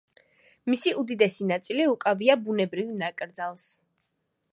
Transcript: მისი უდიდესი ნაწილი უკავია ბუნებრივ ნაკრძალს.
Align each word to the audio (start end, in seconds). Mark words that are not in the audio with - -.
მისი 0.71 0.93
უდიდესი 1.01 1.45
ნაწილი 1.51 1.85
უკავია 1.91 2.37
ბუნებრივ 2.47 2.89
ნაკრძალს. 3.03 3.69